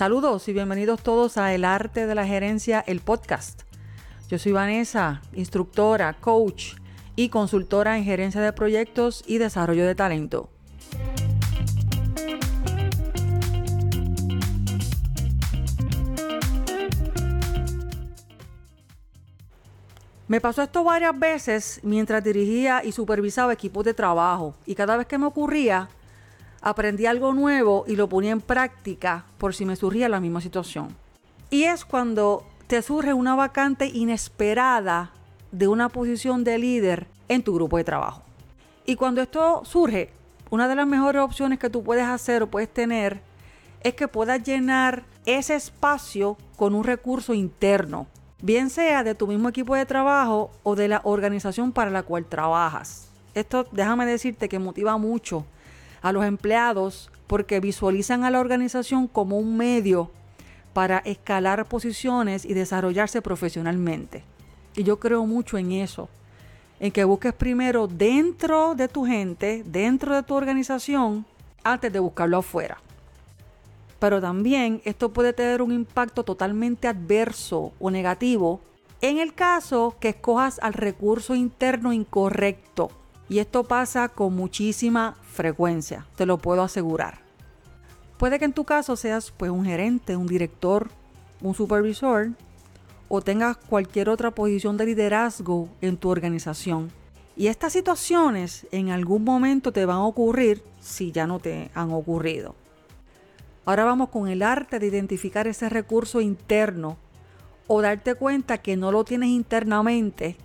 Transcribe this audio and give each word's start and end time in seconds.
Saludos 0.00 0.48
y 0.48 0.54
bienvenidos 0.54 1.02
todos 1.02 1.36
a 1.36 1.52
El 1.52 1.62
Arte 1.62 2.06
de 2.06 2.14
la 2.14 2.26
Gerencia, 2.26 2.82
el 2.86 3.00
podcast. 3.00 3.64
Yo 4.30 4.38
soy 4.38 4.52
Vanessa, 4.52 5.20
instructora, 5.34 6.14
coach 6.14 6.76
y 7.16 7.28
consultora 7.28 7.98
en 7.98 8.04
gerencia 8.04 8.40
de 8.40 8.54
proyectos 8.54 9.22
y 9.26 9.36
desarrollo 9.36 9.84
de 9.86 9.94
talento. 9.94 10.48
Me 20.28 20.40
pasó 20.40 20.62
esto 20.62 20.82
varias 20.82 21.18
veces 21.18 21.78
mientras 21.82 22.24
dirigía 22.24 22.82
y 22.82 22.92
supervisaba 22.92 23.52
equipos 23.52 23.84
de 23.84 23.92
trabajo 23.92 24.54
y 24.64 24.74
cada 24.74 24.96
vez 24.96 25.06
que 25.06 25.18
me 25.18 25.26
ocurría, 25.26 25.90
aprendí 26.62 27.06
algo 27.06 27.32
nuevo 27.32 27.84
y 27.86 27.96
lo 27.96 28.08
ponía 28.08 28.32
en 28.32 28.40
práctica 28.40 29.24
por 29.38 29.54
si 29.54 29.64
me 29.64 29.76
surgía 29.76 30.08
la 30.08 30.20
misma 30.20 30.40
situación. 30.40 30.96
Y 31.50 31.64
es 31.64 31.84
cuando 31.84 32.44
te 32.66 32.82
surge 32.82 33.12
una 33.12 33.34
vacante 33.34 33.86
inesperada 33.86 35.12
de 35.52 35.68
una 35.68 35.88
posición 35.88 36.44
de 36.44 36.58
líder 36.58 37.06
en 37.28 37.42
tu 37.42 37.54
grupo 37.54 37.76
de 37.76 37.84
trabajo. 37.84 38.22
Y 38.86 38.96
cuando 38.96 39.20
esto 39.20 39.62
surge, 39.64 40.10
una 40.50 40.68
de 40.68 40.74
las 40.74 40.86
mejores 40.86 41.22
opciones 41.22 41.58
que 41.58 41.70
tú 41.70 41.82
puedes 41.82 42.06
hacer 42.06 42.42
o 42.42 42.50
puedes 42.50 42.72
tener 42.72 43.20
es 43.82 43.94
que 43.94 44.08
puedas 44.08 44.42
llenar 44.42 45.04
ese 45.26 45.54
espacio 45.54 46.36
con 46.56 46.74
un 46.74 46.84
recurso 46.84 47.34
interno, 47.34 48.06
bien 48.42 48.70
sea 48.70 49.02
de 49.02 49.14
tu 49.14 49.26
mismo 49.26 49.48
equipo 49.48 49.74
de 49.74 49.86
trabajo 49.86 50.50
o 50.62 50.76
de 50.76 50.88
la 50.88 51.00
organización 51.04 51.72
para 51.72 51.90
la 51.90 52.02
cual 52.02 52.24
trabajas. 52.26 53.08
Esto 53.34 53.66
déjame 53.72 54.06
decirte 54.06 54.48
que 54.48 54.58
motiva 54.58 54.96
mucho 54.98 55.44
a 56.02 56.12
los 56.12 56.24
empleados 56.24 57.10
porque 57.26 57.60
visualizan 57.60 58.24
a 58.24 58.30
la 58.30 58.40
organización 58.40 59.06
como 59.06 59.38
un 59.38 59.56
medio 59.56 60.10
para 60.72 60.98
escalar 60.98 61.66
posiciones 61.66 62.44
y 62.44 62.54
desarrollarse 62.54 63.22
profesionalmente. 63.22 64.24
Y 64.76 64.84
yo 64.84 65.00
creo 65.00 65.26
mucho 65.26 65.58
en 65.58 65.72
eso, 65.72 66.08
en 66.78 66.92
que 66.92 67.04
busques 67.04 67.32
primero 67.32 67.86
dentro 67.86 68.74
de 68.74 68.88
tu 68.88 69.04
gente, 69.04 69.62
dentro 69.66 70.14
de 70.14 70.22
tu 70.22 70.34
organización, 70.34 71.26
antes 71.64 71.92
de 71.92 71.98
buscarlo 71.98 72.38
afuera. 72.38 72.78
Pero 73.98 74.20
también 74.20 74.80
esto 74.84 75.12
puede 75.12 75.32
tener 75.32 75.60
un 75.60 75.72
impacto 75.72 76.24
totalmente 76.24 76.88
adverso 76.88 77.72
o 77.78 77.90
negativo 77.90 78.60
en 79.02 79.18
el 79.18 79.34
caso 79.34 79.96
que 80.00 80.10
escojas 80.10 80.58
al 80.62 80.72
recurso 80.72 81.34
interno 81.34 81.92
incorrecto. 81.92 82.90
Y 83.30 83.38
esto 83.38 83.62
pasa 83.62 84.08
con 84.08 84.34
muchísima 84.34 85.16
frecuencia, 85.22 86.04
te 86.16 86.26
lo 86.26 86.38
puedo 86.38 86.64
asegurar. 86.64 87.20
Puede 88.18 88.40
que 88.40 88.44
en 88.44 88.52
tu 88.52 88.64
caso 88.64 88.96
seas 88.96 89.30
pues 89.30 89.52
un 89.52 89.64
gerente, 89.64 90.16
un 90.16 90.26
director, 90.26 90.90
un 91.40 91.54
supervisor 91.54 92.30
o 93.08 93.22
tengas 93.22 93.56
cualquier 93.56 94.08
otra 94.08 94.32
posición 94.32 94.76
de 94.76 94.86
liderazgo 94.86 95.68
en 95.80 95.96
tu 95.96 96.08
organización. 96.08 96.90
Y 97.36 97.46
estas 97.46 97.72
situaciones 97.72 98.66
en 98.72 98.90
algún 98.90 99.22
momento 99.22 99.70
te 99.70 99.86
van 99.86 99.98
a 99.98 100.06
ocurrir 100.06 100.64
si 100.80 101.12
ya 101.12 101.28
no 101.28 101.38
te 101.38 101.70
han 101.72 101.92
ocurrido. 101.92 102.56
Ahora 103.64 103.84
vamos 103.84 104.08
con 104.08 104.26
el 104.26 104.42
arte 104.42 104.80
de 104.80 104.88
identificar 104.88 105.46
ese 105.46 105.68
recurso 105.68 106.20
interno 106.20 106.96
o 107.68 107.80
darte 107.80 108.16
cuenta 108.16 108.58
que 108.58 108.76
no 108.76 108.90
lo 108.90 109.04
tienes 109.04 109.28
internamente 109.28 110.36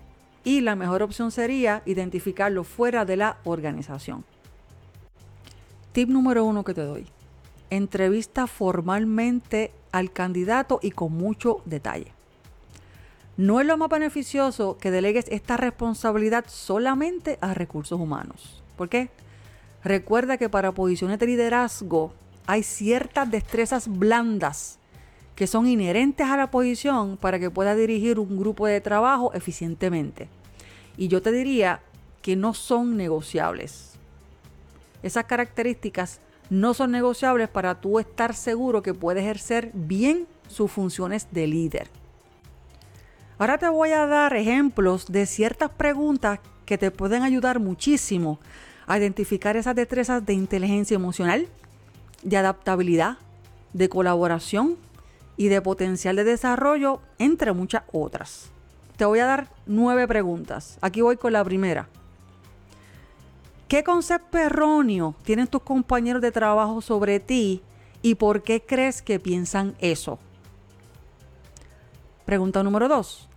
y 0.45 0.61
la 0.61 0.77
mejor 0.77 1.03
opción 1.03 1.31
sería 1.31 1.81
identificarlo 1.85 2.63
fuera 2.63 3.03
de 3.03 3.17
la 3.17 3.39
organización. 3.43 4.23
Tip 5.91 6.07
número 6.07 6.45
uno 6.45 6.63
que 6.63 6.73
te 6.73 6.83
doy. 6.83 7.07
Entrevista 7.69 8.47
formalmente 8.47 9.73
al 9.91 10.13
candidato 10.13 10.79
y 10.81 10.91
con 10.91 11.11
mucho 11.11 11.61
detalle. 11.65 12.13
No 13.37 13.59
es 13.59 13.67
lo 13.67 13.75
más 13.75 13.89
beneficioso 13.89 14.77
que 14.77 14.91
delegues 14.91 15.25
esta 15.29 15.57
responsabilidad 15.57 16.45
solamente 16.47 17.37
a 17.41 17.53
recursos 17.53 17.99
humanos. 17.99 18.63
¿Por 18.77 18.87
qué? 18.87 19.09
Recuerda 19.83 20.37
que 20.37 20.47
para 20.47 20.73
posiciones 20.73 21.19
de 21.19 21.25
liderazgo 21.25 22.13
hay 22.45 22.63
ciertas 22.63 23.29
destrezas 23.29 23.87
blandas 23.87 24.79
que 25.35 25.47
son 25.47 25.67
inherentes 25.67 26.27
a 26.27 26.37
la 26.37 26.49
posición 26.49 27.17
para 27.17 27.39
que 27.39 27.51
pueda 27.51 27.75
dirigir 27.75 28.19
un 28.19 28.37
grupo 28.37 28.67
de 28.67 28.81
trabajo 28.81 29.33
eficientemente. 29.33 30.29
Y 30.97 31.09
yo 31.09 31.21
te 31.21 31.31
diría 31.31 31.81
que 32.21 32.35
no 32.35 32.53
son 32.53 32.95
negociables. 32.95 33.93
Esas 35.03 35.25
características 35.25 36.21
no 36.49 36.73
son 36.73 36.91
negociables 36.91 37.49
para 37.49 37.79
tú 37.81 37.99
estar 37.99 38.33
seguro 38.33 38.81
que 38.81 38.93
puede 38.93 39.19
ejercer 39.19 39.71
bien 39.73 40.25
sus 40.47 40.71
funciones 40.71 41.27
de 41.31 41.47
líder. 41.47 41.89
Ahora 43.37 43.57
te 43.57 43.67
voy 43.67 43.91
a 43.91 44.05
dar 44.05 44.33
ejemplos 44.35 45.07
de 45.07 45.25
ciertas 45.25 45.69
preguntas 45.69 46.39
que 46.65 46.77
te 46.77 46.91
pueden 46.91 47.23
ayudar 47.23 47.59
muchísimo 47.59 48.39
a 48.87 48.97
identificar 48.97 49.57
esas 49.57 49.75
destrezas 49.75 50.25
de 50.25 50.33
inteligencia 50.33 50.95
emocional, 50.95 51.47
de 52.23 52.37
adaptabilidad, 52.37 53.17
de 53.73 53.89
colaboración 53.89 54.77
y 55.37 55.47
de 55.47 55.61
potencial 55.61 56.15
de 56.15 56.23
desarrollo, 56.23 57.01
entre 57.19 57.53
muchas 57.53 57.83
otras. 57.91 58.51
Te 58.97 59.05
voy 59.05 59.19
a 59.19 59.25
dar 59.25 59.49
nueve 59.65 60.07
preguntas. 60.07 60.77
Aquí 60.81 61.01
voy 61.01 61.17
con 61.17 61.33
la 61.33 61.43
primera. 61.43 61.89
¿Qué 63.67 63.83
concepto 63.83 64.37
erróneo 64.37 65.15
tienen 65.23 65.47
tus 65.47 65.61
compañeros 65.61 66.21
de 66.21 66.31
trabajo 66.31 66.81
sobre 66.81 67.19
ti 67.19 67.61
y 68.01 68.15
por 68.15 68.43
qué 68.43 68.61
crees 68.61 69.01
que 69.01 69.19
piensan 69.19 69.75
eso? 69.79 70.19
Pregunta 72.25 72.63
número 72.63 72.87
dos. 72.87 73.27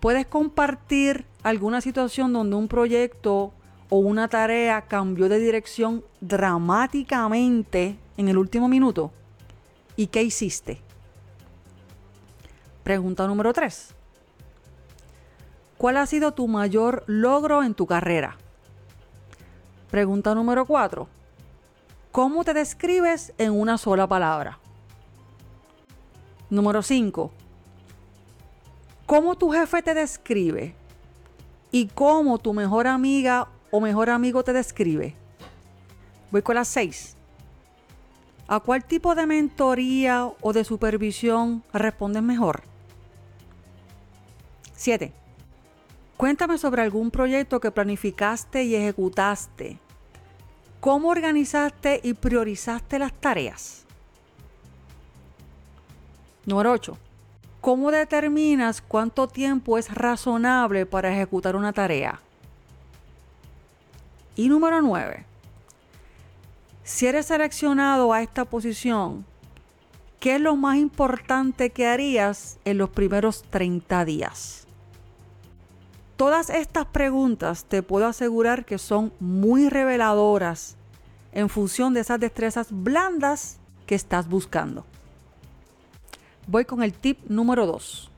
¿Puedes 0.00 0.26
compartir 0.26 1.26
alguna 1.42 1.80
situación 1.80 2.32
donde 2.32 2.56
un 2.56 2.68
proyecto 2.68 3.52
o 3.90 3.98
una 3.98 4.28
tarea 4.28 4.82
cambió 4.82 5.28
de 5.28 5.38
dirección 5.38 6.04
dramáticamente 6.20 7.98
en 8.16 8.28
el 8.28 8.38
último 8.38 8.68
minuto? 8.68 9.12
¿Y 9.96 10.08
qué 10.08 10.22
hiciste? 10.22 10.80
Pregunta 12.82 13.26
número 13.26 13.52
3. 13.52 13.94
¿Cuál 15.76 15.96
ha 15.96 16.06
sido 16.06 16.32
tu 16.32 16.48
mayor 16.48 17.04
logro 17.06 17.62
en 17.62 17.74
tu 17.74 17.86
carrera? 17.86 18.36
Pregunta 19.90 20.34
número 20.34 20.66
4. 20.66 21.08
¿Cómo 22.12 22.44
te 22.44 22.54
describes 22.54 23.32
en 23.38 23.52
una 23.52 23.78
sola 23.78 24.06
palabra? 24.06 24.58
Número 26.50 26.82
5 26.82 27.30
cómo 29.10 29.34
tu 29.34 29.50
jefe 29.50 29.82
te 29.82 29.92
describe 29.92 30.72
y 31.72 31.88
cómo 31.88 32.38
tu 32.38 32.54
mejor 32.54 32.86
amiga 32.86 33.48
o 33.72 33.80
mejor 33.80 34.08
amigo 34.08 34.44
te 34.44 34.52
describe. 34.52 35.16
Voy 36.30 36.42
con 36.42 36.54
las 36.54 36.68
seis. 36.68 37.16
¿A 38.50 38.58
cuál 38.58 38.84
tipo 38.84 39.14
de 39.14 39.26
mentoría 39.26 40.28
o 40.40 40.52
de 40.52 40.64
supervisión 40.64 41.62
respondes 41.72 42.20
mejor? 42.20 42.64
7. 44.74 45.12
Cuéntame 46.16 46.58
sobre 46.58 46.82
algún 46.82 47.12
proyecto 47.12 47.60
que 47.60 47.70
planificaste 47.70 48.64
y 48.64 48.74
ejecutaste. 48.74 49.78
¿Cómo 50.80 51.10
organizaste 51.10 52.00
y 52.02 52.14
priorizaste 52.14 52.98
las 52.98 53.12
tareas? 53.12 53.86
Número 56.44 56.72
8. 56.72 56.98
¿Cómo 57.60 57.92
determinas 57.92 58.82
cuánto 58.82 59.28
tiempo 59.28 59.78
es 59.78 59.94
razonable 59.94 60.86
para 60.86 61.12
ejecutar 61.12 61.54
una 61.54 61.72
tarea? 61.72 62.20
Y 64.34 64.48
número 64.48 64.82
9. 64.82 65.29
Si 66.90 67.06
eres 67.06 67.26
seleccionado 67.26 68.12
a 68.12 68.20
esta 68.20 68.44
posición, 68.44 69.24
¿qué 70.18 70.34
es 70.34 70.40
lo 70.40 70.56
más 70.56 70.76
importante 70.76 71.70
que 71.70 71.86
harías 71.86 72.58
en 72.64 72.78
los 72.78 72.90
primeros 72.90 73.44
30 73.44 74.04
días? 74.04 74.66
Todas 76.16 76.50
estas 76.50 76.86
preguntas 76.86 77.64
te 77.64 77.82
puedo 77.84 78.06
asegurar 78.06 78.64
que 78.64 78.78
son 78.78 79.12
muy 79.20 79.68
reveladoras 79.68 80.76
en 81.32 81.48
función 81.48 81.94
de 81.94 82.00
esas 82.00 82.18
destrezas 82.18 82.68
blandas 82.70 83.58
que 83.86 83.94
estás 83.94 84.28
buscando 84.28 84.84
voy 86.50 86.64
con 86.64 86.82
el 86.82 86.92
tip 86.92 87.18
número 87.28 87.64
2. 87.64 88.10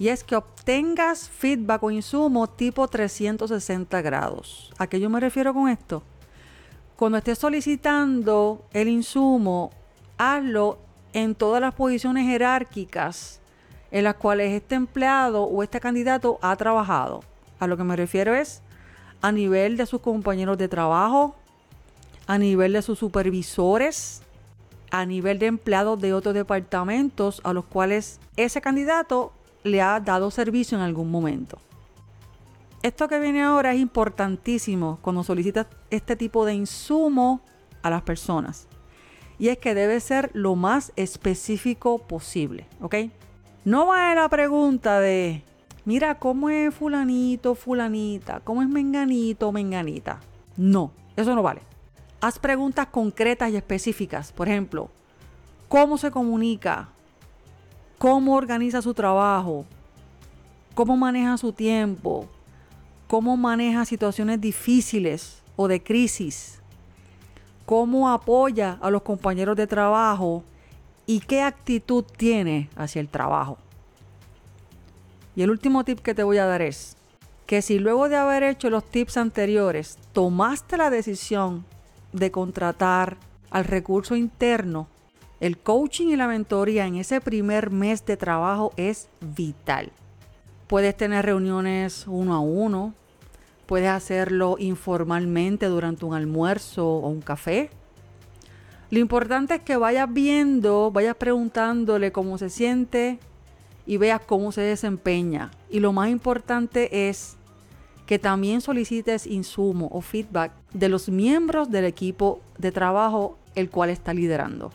Y 0.00 0.08
es 0.08 0.24
que 0.24 0.34
obtengas 0.34 1.28
feedback 1.28 1.82
o 1.84 1.90
insumo 1.90 2.48
tipo 2.48 2.86
360 2.88 4.02
grados. 4.02 4.72
¿A 4.78 4.88
qué 4.88 4.98
yo 4.98 5.08
me 5.08 5.20
refiero 5.20 5.54
con 5.54 5.68
esto? 5.68 6.02
Cuando 6.98 7.18
estés 7.18 7.38
solicitando 7.38 8.64
el 8.72 8.88
insumo, 8.88 9.70
hazlo 10.16 10.80
en 11.12 11.36
todas 11.36 11.60
las 11.60 11.72
posiciones 11.72 12.26
jerárquicas 12.26 13.38
en 13.92 14.02
las 14.02 14.16
cuales 14.16 14.52
este 14.52 14.74
empleado 14.74 15.44
o 15.44 15.62
este 15.62 15.78
candidato 15.78 16.40
ha 16.42 16.56
trabajado. 16.56 17.20
A 17.60 17.68
lo 17.68 17.76
que 17.76 17.84
me 17.84 17.94
refiero 17.94 18.34
es 18.34 18.62
a 19.22 19.30
nivel 19.30 19.76
de 19.76 19.86
sus 19.86 20.00
compañeros 20.00 20.58
de 20.58 20.66
trabajo, 20.66 21.36
a 22.26 22.36
nivel 22.36 22.72
de 22.72 22.82
sus 22.82 22.98
supervisores, 22.98 24.22
a 24.90 25.06
nivel 25.06 25.38
de 25.38 25.46
empleados 25.46 26.00
de 26.00 26.12
otros 26.12 26.34
departamentos 26.34 27.40
a 27.44 27.52
los 27.52 27.64
cuales 27.66 28.18
ese 28.36 28.60
candidato 28.60 29.32
le 29.62 29.82
ha 29.82 30.00
dado 30.00 30.32
servicio 30.32 30.76
en 30.76 30.82
algún 30.82 31.12
momento. 31.12 31.60
Esto 32.82 33.08
que 33.08 33.18
viene 33.18 33.42
ahora 33.42 33.72
es 33.74 33.80
importantísimo 33.80 34.98
cuando 35.02 35.24
solicitas 35.24 35.66
este 35.90 36.14
tipo 36.14 36.44
de 36.44 36.54
insumo 36.54 37.40
a 37.82 37.90
las 37.90 38.02
personas. 38.02 38.68
Y 39.38 39.48
es 39.48 39.58
que 39.58 39.74
debe 39.74 39.98
ser 40.00 40.30
lo 40.32 40.54
más 40.54 40.92
específico 40.96 41.98
posible, 41.98 42.66
¿ok? 42.80 42.94
No 43.64 43.86
va 43.86 44.12
a 44.12 44.14
la 44.14 44.28
pregunta 44.28 45.00
de, 45.00 45.42
mira, 45.84 46.18
¿cómo 46.18 46.50
es 46.50 46.72
fulanito, 46.72 47.54
fulanita? 47.54 48.40
¿Cómo 48.40 48.62
es 48.62 48.68
menganito, 48.68 49.50
menganita? 49.50 50.20
No, 50.56 50.92
eso 51.16 51.34
no 51.34 51.42
vale. 51.42 51.62
Haz 52.20 52.38
preguntas 52.38 52.86
concretas 52.86 53.50
y 53.50 53.56
específicas. 53.56 54.32
Por 54.32 54.48
ejemplo, 54.48 54.88
¿cómo 55.68 55.98
se 55.98 56.10
comunica? 56.10 56.88
¿Cómo 57.98 58.36
organiza 58.36 58.82
su 58.82 58.94
trabajo? 58.94 59.64
¿Cómo 60.74 60.96
maneja 60.96 61.36
su 61.36 61.52
tiempo? 61.52 62.28
¿Cómo 63.08 63.38
maneja 63.38 63.86
situaciones 63.86 64.38
difíciles 64.38 65.42
o 65.56 65.66
de 65.66 65.82
crisis? 65.82 66.60
¿Cómo 67.64 68.10
apoya 68.10 68.78
a 68.82 68.90
los 68.90 69.00
compañeros 69.00 69.56
de 69.56 69.66
trabajo? 69.66 70.44
¿Y 71.06 71.20
qué 71.20 71.40
actitud 71.40 72.04
tiene 72.04 72.68
hacia 72.76 73.00
el 73.00 73.08
trabajo? 73.08 73.56
Y 75.34 75.40
el 75.40 75.48
último 75.48 75.84
tip 75.84 76.00
que 76.00 76.14
te 76.14 76.22
voy 76.22 76.36
a 76.36 76.44
dar 76.44 76.60
es 76.60 76.98
que 77.46 77.62
si 77.62 77.78
luego 77.78 78.10
de 78.10 78.16
haber 78.16 78.42
hecho 78.42 78.68
los 78.68 78.84
tips 78.84 79.16
anteriores 79.16 79.96
tomaste 80.12 80.76
la 80.76 80.90
decisión 80.90 81.64
de 82.12 82.30
contratar 82.30 83.16
al 83.48 83.64
recurso 83.64 84.16
interno, 84.16 84.86
el 85.40 85.56
coaching 85.56 86.08
y 86.08 86.16
la 86.16 86.28
mentoría 86.28 86.84
en 86.84 86.96
ese 86.96 87.22
primer 87.22 87.70
mes 87.70 88.04
de 88.04 88.18
trabajo 88.18 88.74
es 88.76 89.08
vital. 89.22 89.92
Puedes 90.68 90.94
tener 90.98 91.24
reuniones 91.24 92.04
uno 92.06 92.34
a 92.34 92.40
uno, 92.40 92.92
puedes 93.64 93.88
hacerlo 93.88 94.56
informalmente 94.58 95.64
durante 95.64 96.04
un 96.04 96.12
almuerzo 96.12 96.86
o 96.86 97.08
un 97.08 97.22
café. 97.22 97.70
Lo 98.90 98.98
importante 98.98 99.54
es 99.54 99.62
que 99.62 99.78
vayas 99.78 100.12
viendo, 100.12 100.90
vayas 100.90 101.16
preguntándole 101.16 102.12
cómo 102.12 102.36
se 102.36 102.50
siente 102.50 103.18
y 103.86 103.96
veas 103.96 104.20
cómo 104.20 104.52
se 104.52 104.60
desempeña. 104.60 105.50
Y 105.70 105.80
lo 105.80 105.94
más 105.94 106.10
importante 106.10 107.08
es 107.08 107.38
que 108.04 108.18
también 108.18 108.60
solicites 108.60 109.26
insumo 109.26 109.88
o 109.90 110.02
feedback 110.02 110.52
de 110.74 110.90
los 110.90 111.08
miembros 111.08 111.70
del 111.70 111.86
equipo 111.86 112.40
de 112.58 112.72
trabajo 112.72 113.38
el 113.54 113.70
cual 113.70 113.88
está 113.88 114.12
liderando. 114.12 114.70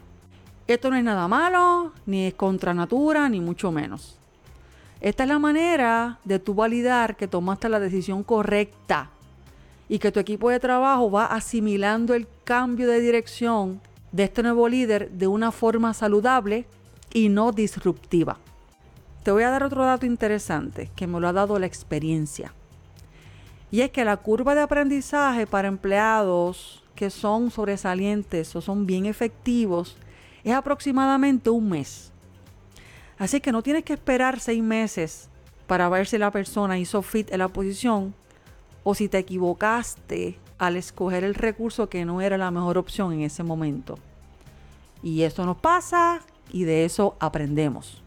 Esto 0.66 0.90
no 0.90 0.96
es 0.96 1.04
nada 1.04 1.28
malo, 1.28 1.92
ni 2.08 2.26
es 2.26 2.34
contra 2.34 2.74
natura, 2.74 3.30
ni 3.30 3.42
mucho 3.42 3.72
menos. 3.72 4.20
Esta 5.04 5.24
es 5.24 5.30
la 5.30 5.38
manera 5.38 6.18
de 6.24 6.40
tú 6.40 6.54
validar 6.54 7.18
que 7.18 7.28
tomaste 7.28 7.68
la 7.68 7.82
decisión 7.82 8.24
correcta 8.24 9.10
y 9.90 10.00
que 10.00 10.14
tu 10.14 10.22
equipo 10.22 10.50
de 10.50 10.62
trabajo 10.62 11.12
va 11.12 11.26
asimilando 11.26 12.14
el 12.14 12.26
cambio 12.46 12.88
de 12.88 13.02
dirección 13.02 13.82
de 14.14 14.24
este 14.24 14.44
nuevo 14.44 14.70
líder 14.70 15.12
de 15.12 15.28
una 15.28 15.52
forma 15.52 15.94
saludable 15.94 16.66
y 17.14 17.28
no 17.28 17.52
disruptiva. 17.52 18.38
Te 19.24 19.32
voy 19.32 19.44
a 19.44 19.50
dar 19.50 19.64
otro 19.64 19.84
dato 19.84 20.06
interesante 20.06 20.90
que 20.96 21.06
me 21.06 21.20
lo 21.20 21.28
ha 21.28 21.34
dado 21.34 21.60
la 21.60 21.66
experiencia. 21.66 22.54
Y 23.72 23.82
es 23.82 23.92
que 23.92 24.06
la 24.06 24.16
curva 24.16 24.56
de 24.56 24.62
aprendizaje 24.62 25.46
para 25.46 25.68
empleados 25.68 26.82
que 26.96 27.10
son 27.10 27.52
sobresalientes 27.52 28.56
o 28.56 28.62
son 28.62 28.86
bien 28.86 29.06
efectivos 29.06 29.98
es 30.46 30.54
aproximadamente 30.54 31.50
un 31.50 31.68
mes. 31.72 32.13
Así 33.18 33.42
que 33.42 33.52
no 33.52 33.62
tienes 33.62 33.84
que 33.84 33.94
esperar 33.94 34.40
seis 34.40 34.64
meses 34.64 35.30
para 35.68 35.90
ver 35.90 36.08
si 36.08 36.18
la 36.18 36.32
persona 36.32 36.78
hizo 36.78 37.02
fit 37.02 37.32
en 37.32 37.40
la 37.40 37.48
posición 37.48 38.14
o 38.84 38.96
si 38.96 39.08
te 39.08 39.20
equivocaste 39.20 40.38
al 40.58 40.78
escoger 40.78 41.24
el 41.24 41.36
recurso 41.36 41.90
que 41.90 42.06
no 42.06 42.22
era 42.22 42.38
la 42.38 42.52
mejor 42.52 42.78
opción 42.78 43.14
en 43.14 43.22
ese 43.22 43.44
momento. 43.44 43.98
Y 45.02 45.24
eso 45.24 45.46
nos 45.46 45.58
pasa 45.58 46.22
y 46.52 46.64
de 46.64 46.86
eso 46.86 47.16
aprendemos. 47.20 48.02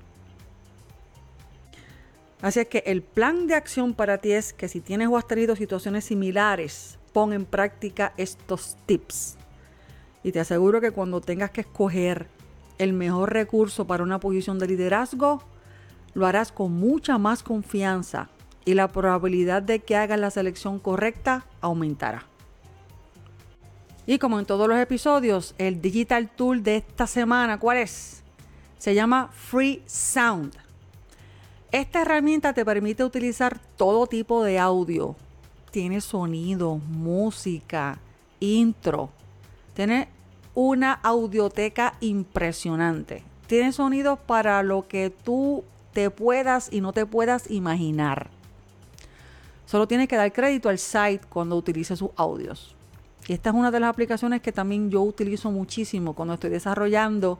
Así 2.42 2.60
es 2.60 2.68
que 2.68 2.82
el 2.86 3.02
plan 3.02 3.46
de 3.46 3.54
acción 3.54 3.94
para 3.94 4.18
ti 4.18 4.32
es 4.32 4.52
que 4.52 4.68
si 4.68 4.80
tienes 4.80 5.08
o 5.08 5.16
has 5.16 5.26
tenido 5.26 5.56
situaciones 5.56 6.04
similares, 6.04 6.98
pon 7.12 7.32
en 7.32 7.46
práctica 7.46 8.12
estos 8.16 8.76
tips. 8.86 9.36
Y 10.22 10.32
te 10.32 10.40
aseguro 10.40 10.80
que 10.80 10.90
cuando 10.90 11.20
tengas 11.20 11.50
que 11.50 11.62
escoger 11.62 12.28
el 12.78 12.92
mejor 12.92 13.32
recurso 13.32 13.86
para 13.86 14.02
una 14.02 14.20
posición 14.20 14.58
de 14.58 14.68
liderazgo, 14.68 15.42
lo 16.14 16.26
harás 16.26 16.52
con 16.52 16.72
mucha 16.72 17.18
más 17.18 17.42
confianza 17.42 18.28
y 18.64 18.74
la 18.74 18.88
probabilidad 18.88 19.62
de 19.62 19.80
que 19.80 19.96
hagas 19.96 20.18
la 20.18 20.30
selección 20.30 20.78
correcta 20.78 21.46
aumentará. 21.60 22.26
Y 24.06 24.18
como 24.18 24.38
en 24.38 24.46
todos 24.46 24.68
los 24.68 24.78
episodios, 24.78 25.54
el 25.58 25.80
digital 25.80 26.30
tool 26.30 26.62
de 26.62 26.76
esta 26.76 27.06
semana, 27.06 27.58
¿cuál 27.58 27.78
es? 27.78 28.22
Se 28.78 28.94
llama 28.94 29.30
Free 29.32 29.82
Sound. 29.86 30.54
Esta 31.72 32.02
herramienta 32.02 32.52
te 32.52 32.64
permite 32.64 33.04
utilizar 33.04 33.58
todo 33.76 34.06
tipo 34.06 34.44
de 34.44 34.58
audio. 34.58 35.16
Tiene 35.70 36.00
sonido, 36.00 36.76
música, 36.76 37.98
intro. 38.40 39.10
Una 40.56 40.94
audioteca 40.94 41.92
impresionante. 42.00 43.22
Tiene 43.46 43.72
sonidos 43.72 44.18
para 44.18 44.62
lo 44.62 44.88
que 44.88 45.10
tú 45.10 45.64
te 45.92 46.10
puedas 46.10 46.72
y 46.72 46.80
no 46.80 46.94
te 46.94 47.04
puedas 47.04 47.50
imaginar. 47.50 48.30
Solo 49.66 49.86
tienes 49.86 50.08
que 50.08 50.16
dar 50.16 50.32
crédito 50.32 50.70
al 50.70 50.78
site 50.78 51.20
cuando 51.28 51.56
utilices 51.56 51.98
sus 51.98 52.10
audios. 52.16 52.74
Y 53.28 53.34
esta 53.34 53.50
es 53.50 53.56
una 53.56 53.70
de 53.70 53.80
las 53.80 53.90
aplicaciones 53.90 54.40
que 54.40 54.50
también 54.50 54.90
yo 54.90 55.02
utilizo 55.02 55.50
muchísimo 55.50 56.14
cuando 56.14 56.34
estoy 56.34 56.50
desarrollando 56.50 57.38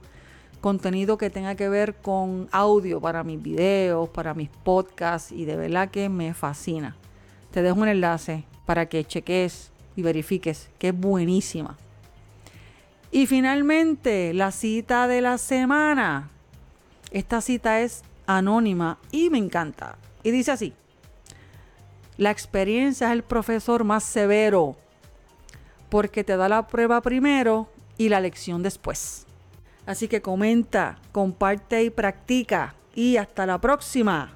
contenido 0.60 1.16
que 1.16 1.30
tenga 1.30 1.54
que 1.54 1.70
ver 1.70 1.94
con 1.94 2.48
audio 2.52 3.00
para 3.00 3.24
mis 3.24 3.42
videos, 3.42 4.10
para 4.10 4.34
mis 4.34 4.50
podcasts 4.50 5.32
y 5.32 5.46
de 5.46 5.56
verdad 5.56 5.90
que 5.90 6.10
me 6.10 6.34
fascina. 6.34 6.96
Te 7.50 7.62
dejo 7.62 7.80
un 7.80 7.88
enlace 7.88 8.44
para 8.66 8.86
que 8.86 9.04
cheques 9.04 9.70
y 9.96 10.02
verifiques 10.02 10.68
que 10.78 10.88
es 10.88 10.98
buenísima. 11.00 11.78
Y 13.10 13.26
finalmente, 13.26 14.34
la 14.34 14.50
cita 14.50 15.08
de 15.08 15.20
la 15.20 15.38
semana. 15.38 16.30
Esta 17.10 17.40
cita 17.40 17.80
es 17.80 18.02
anónima 18.26 18.98
y 19.10 19.30
me 19.30 19.38
encanta. 19.38 19.96
Y 20.22 20.30
dice 20.30 20.50
así, 20.52 20.74
la 22.16 22.30
experiencia 22.30 23.08
es 23.08 23.12
el 23.12 23.22
profesor 23.22 23.84
más 23.84 24.02
severo 24.02 24.76
porque 25.88 26.24
te 26.24 26.36
da 26.36 26.48
la 26.48 26.66
prueba 26.66 27.00
primero 27.00 27.68
y 27.96 28.08
la 28.08 28.20
lección 28.20 28.62
después. 28.62 29.26
Así 29.86 30.08
que 30.08 30.20
comenta, 30.20 30.98
comparte 31.12 31.84
y 31.84 31.90
practica. 31.90 32.74
Y 32.94 33.18
hasta 33.18 33.46
la 33.46 33.60
próxima. 33.60 34.34